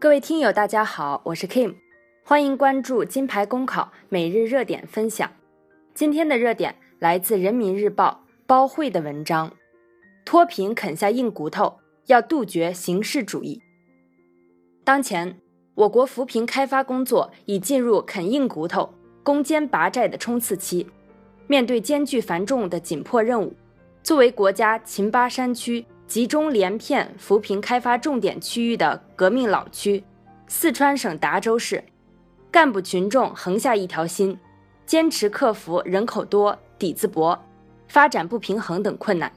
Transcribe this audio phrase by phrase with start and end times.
[0.00, 1.74] 各位听友，大家好，我是 Kim，
[2.22, 5.28] 欢迎关注金牌公考每日热点分享。
[5.92, 9.52] 今天的热点来自人民日报包慧的文章：
[10.24, 13.60] 脱贫啃下硬骨头，要杜绝形式主义。
[14.84, 15.40] 当前，
[15.74, 20.86] 我国扶贫开发工作已进入啃硬骨头、攻坚拔寨的冲刺期。
[21.48, 23.52] 面对艰巨繁重的紧迫任务，
[24.04, 25.84] 作为国家秦巴山区。
[26.08, 30.02] 集中连片扶贫开发重点区域的革命老区，
[30.46, 31.84] 四川省达州市
[32.50, 34.38] 干部群众横下一条心，
[34.86, 37.38] 坚持克服人口多、底子薄、
[37.88, 39.30] 发展不平衡等困难，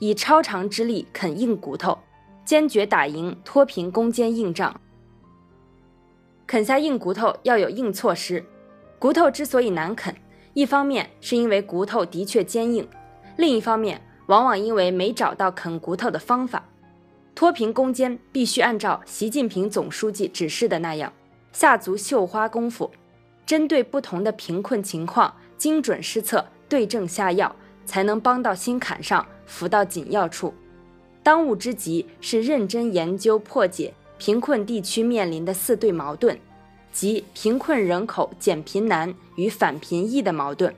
[0.00, 1.96] 以超长之力啃硬骨头，
[2.44, 4.80] 坚决打赢脱贫攻坚硬仗。
[6.44, 8.44] 啃下硬骨头要有硬措施。
[8.98, 10.12] 骨头之所以难啃，
[10.54, 12.88] 一方面是因为骨头的确坚硬，
[13.36, 14.02] 另一方面。
[14.26, 16.64] 往往因为没找到啃骨头的方法，
[17.34, 21.12] 脱贫攻坚必须按照习近平总书记指示的那样，
[21.52, 22.90] 下足绣花功夫，
[23.44, 30.52] 针对不同的贫困情况，精准施策，对症下药，才能帮到心坎上，扶到紧要处。
[31.22, 36.38] 当务之急是认真研究破解贫困地区面临的四对矛盾，
[36.92, 40.74] 即贫困人口减贫难与反贫易的矛盾。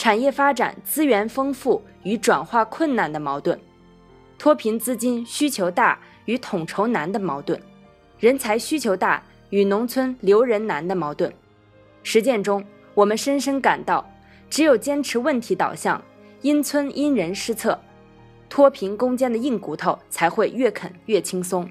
[0.00, 3.60] 产业发展资源丰富与转化困难的矛盾，
[4.38, 7.60] 脱贫资金需求大与统筹难的矛盾，
[8.18, 11.30] 人才需求大与农村留人难的矛盾。
[12.02, 14.10] 实践中，我们深深感到，
[14.48, 16.02] 只有坚持问题导向，
[16.40, 17.78] 因村因人施策，
[18.48, 21.70] 脱贫攻坚的硬骨头才会越啃越轻松。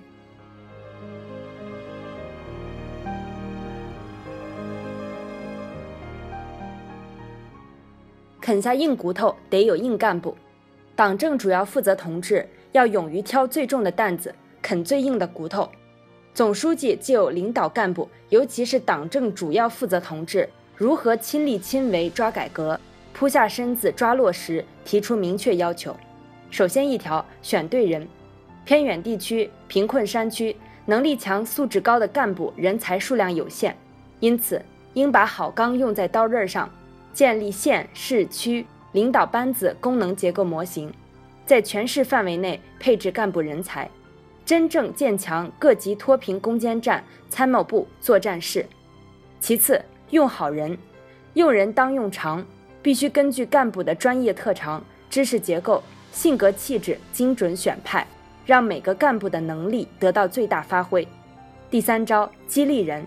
[8.50, 10.36] 啃下硬骨头得有硬干部，
[10.95, 15.70] 党政主要负责同志要勇于挑最重的担子，啃最硬的骨头。
[16.33, 22.80] 总书记就有领导干部，尤其是党政主要负责同志，如何亲力亲为抓改革，
[23.14, 25.95] 扑下身子抓落实，提出明确要求。
[26.49, 28.08] 首先一条，选对人。
[28.65, 30.58] 偏远地区、贫困山区，
[30.88, 33.77] 能力强、素质高的干部人才数量有限，
[34.20, 34.59] 因此
[34.95, 36.67] 应把好钢用在刀刃上。
[37.14, 40.92] 建立县市区领导班子功能结构模型，
[41.45, 43.89] 在全市范围内配置干部人才，
[44.45, 48.65] 真正建强各级脱贫攻坚战参谋部作战室。
[49.39, 50.77] 其次，用好人，
[51.33, 52.45] 用人当用长，
[52.81, 58.05] 必须根据干部的专业特长、知识结构、性格气质精准选派，
[58.45, 61.08] 让每个干部的能力得到最大发挥。
[61.70, 63.05] 第三招，激励人。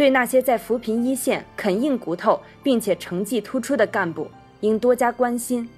[0.00, 4.26] 对那些在扶贫一线啃硬骨头并且成绩突出的干部，
[4.60, 5.68] 应多加关心，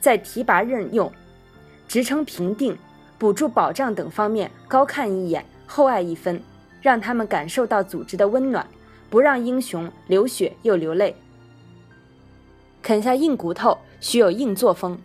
[0.00, 1.12] 在提拔任用、
[1.86, 2.74] 职称评定、
[3.18, 6.42] 补助保障等方面高看一眼、厚爱一分，
[6.80, 8.66] 让他们感受到组织的温暖，
[9.10, 11.14] 不让英雄流血又流泪。
[12.80, 14.98] 啃下硬骨头需有硬作风，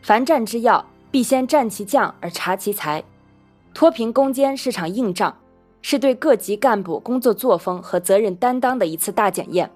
[0.00, 3.04] 凡战之要，必先战其将而察其才。
[3.74, 5.36] 脱贫攻坚是场硬仗。
[5.82, 9.70] 是对各级干部工作作风和责任担当的一次大检验，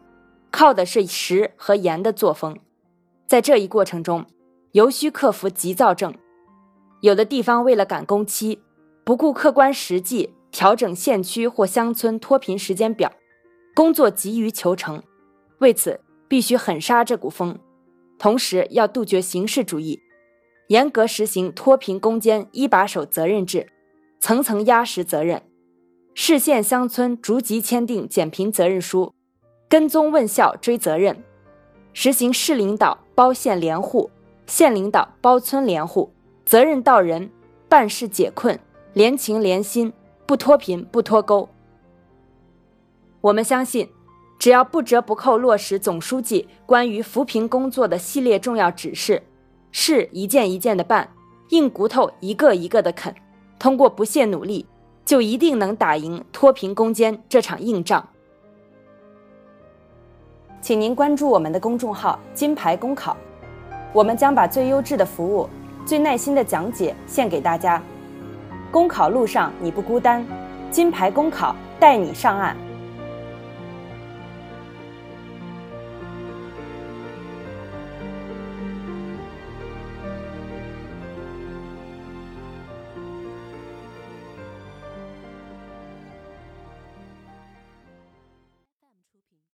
[0.50, 2.58] 靠的是实和严的作风。
[3.26, 4.26] 在这一过程中，
[4.72, 6.14] 尤需克服急躁症。
[7.00, 8.60] 有的地方为了赶工期，
[9.04, 13.12] 不顾客观实际，调整县区或乡村脱贫时间表，
[13.74, 15.02] 工作急于求成。
[15.58, 17.58] 为此，必须狠刹这股风，
[18.18, 20.00] 同时要杜绝形式主义，
[20.68, 23.68] 严格实行脱贫攻坚一把手责任制，
[24.20, 25.42] 层层压实责任。
[26.16, 29.12] 市县乡村逐级签订减贫责任书，
[29.68, 31.24] 跟踪问效追责任，
[31.92, 34.08] 实行市领导包县联户，
[34.46, 36.12] 县领导包村联户，
[36.46, 37.28] 责任到人，
[37.68, 38.56] 办事解困，
[38.92, 39.92] 连情连心，
[40.24, 41.48] 不脱贫不脱钩。
[43.20, 43.88] 我们相信，
[44.38, 49.20] 只要不折不扣落实总书记关于扶贫工作的系列重要指示，
[49.72, 51.12] 事一件一件的办，
[51.48, 53.12] 硬骨头一个一个的啃，
[53.58, 54.64] 通过不懈努力。
[55.04, 58.08] 就一定能打赢脱贫攻坚这场硬仗。
[60.60, 63.16] 请您关注我们的公众号“金牌公考”，
[63.92, 65.48] 我们将把最优质的服务、
[65.84, 67.82] 最耐心的讲解献给大家。
[68.70, 70.24] 公考路上你不孤单，
[70.70, 72.56] 金牌公考带你上岸。